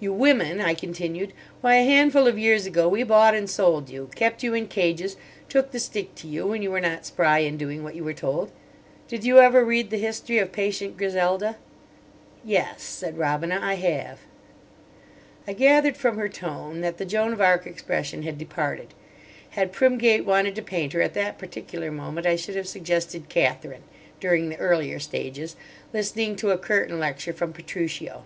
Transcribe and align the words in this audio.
"You 0.00 0.14
women," 0.14 0.62
I 0.62 0.72
continued; 0.72 1.34
"why, 1.60 1.74
a 1.74 1.84
handful 1.84 2.26
of 2.26 2.38
years 2.38 2.64
ago 2.64 2.88
we 2.88 3.02
bought 3.02 3.34
and 3.34 3.50
sold 3.50 3.90
you, 3.90 4.08
kept 4.14 4.42
you 4.42 4.54
in 4.54 4.66
cages, 4.66 5.18
took 5.50 5.72
the 5.72 5.78
stick 5.78 6.14
to 6.14 6.26
you 6.26 6.46
when 6.46 6.62
you 6.62 6.70
were 6.70 6.80
not 6.80 7.04
spry 7.04 7.40
in 7.40 7.58
doing 7.58 7.84
what 7.84 7.94
you 7.94 8.02
were 8.02 8.14
told. 8.14 8.50
Did 9.08 9.24
you 9.24 9.40
ever 9.40 9.62
read 9.62 9.90
the 9.90 9.98
history 9.98 10.38
of 10.38 10.52
Patient 10.52 10.96
Griselda?" 10.96 11.56
"Yes," 12.42 12.82
said 12.82 13.18
Robina, 13.18 13.60
"I 13.62 13.74
have." 13.74 14.20
I 15.46 15.52
gathered 15.52 15.98
from 15.98 16.16
her 16.16 16.30
tone 16.30 16.80
that 16.80 16.96
the 16.96 17.04
Joan 17.04 17.34
of 17.34 17.40
Arc 17.42 17.66
expression 17.66 18.22
had 18.22 18.38
departed. 18.38 18.94
Had 19.50 19.72
Primgate 19.74 20.24
wanted 20.24 20.54
to 20.54 20.62
paint 20.62 20.94
her 20.94 21.02
at 21.02 21.12
that 21.12 21.36
particular 21.36 21.92
moment 21.92 22.26
I 22.26 22.36
should 22.36 22.56
have 22.56 22.66
suggested 22.68 23.28
Katherine—during 23.28 24.48
the 24.48 24.56
earlier 24.56 24.98
stages—listening 24.98 26.36
to 26.36 26.52
a 26.52 26.56
curtain 26.56 26.98
lecture 26.98 27.34
from 27.34 27.52
Petruchio. 27.52 28.24